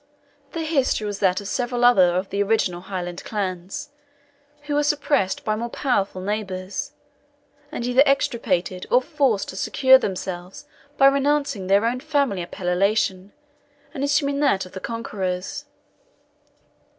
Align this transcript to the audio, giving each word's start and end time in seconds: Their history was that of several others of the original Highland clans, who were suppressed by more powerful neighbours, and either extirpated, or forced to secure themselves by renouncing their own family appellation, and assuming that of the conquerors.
Their 0.53 0.65
history 0.65 1.05
was 1.05 1.19
that 1.19 1.39
of 1.41 1.47
several 1.47 1.85
others 1.85 2.15
of 2.17 2.29
the 2.31 2.41
original 2.41 2.81
Highland 2.81 3.23
clans, 3.23 3.89
who 4.63 4.73
were 4.73 4.81
suppressed 4.81 5.45
by 5.45 5.55
more 5.55 5.69
powerful 5.69 6.21
neighbours, 6.21 6.93
and 7.71 7.85
either 7.85 8.01
extirpated, 8.07 8.87
or 8.89 8.99
forced 9.03 9.49
to 9.49 9.55
secure 9.55 9.99
themselves 9.99 10.65
by 10.97 11.05
renouncing 11.05 11.67
their 11.67 11.85
own 11.85 11.99
family 11.99 12.41
appellation, 12.41 13.31
and 13.93 14.03
assuming 14.03 14.39
that 14.39 14.65
of 14.65 14.71
the 14.71 14.79
conquerors. 14.79 15.65